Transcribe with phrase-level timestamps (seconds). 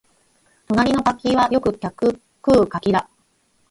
[0.67, 3.07] 隣の柿はよく客食う柿だ